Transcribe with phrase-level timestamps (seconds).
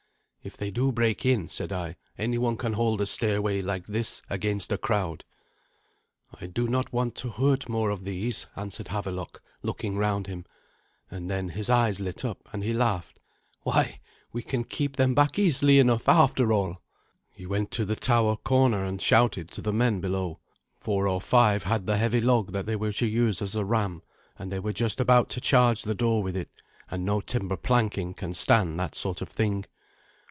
[0.43, 4.23] "If they do break in," said I, "any one can hold a stairway like this
[4.27, 5.23] against a crowd."
[6.41, 10.47] "I do not want to hurt more of these," answered Havelok, looking round him.
[11.11, 13.19] And then his eyes lit up, and he laughed.
[13.61, 13.99] "Why,
[14.33, 16.81] we can keep them back easily enough, after all."
[17.29, 20.39] He went to the tower corner, and shouted to the men below.
[20.79, 24.01] Four or five had the heavy log that they were to use as a ram,
[24.39, 26.49] and they were just about to charge the door with it,
[26.89, 29.65] and no timber planking can stand that sort of thing.